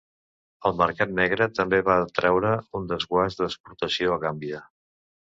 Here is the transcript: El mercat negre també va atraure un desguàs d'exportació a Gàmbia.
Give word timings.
El 0.67 0.77
mercat 0.77 1.11
negre 1.17 1.47
també 1.59 1.81
va 1.89 1.97
atraure 2.05 2.53
un 2.79 2.87
desguàs 2.93 3.37
d'exportació 3.41 4.15
a 4.15 4.17
Gàmbia. 4.25 4.63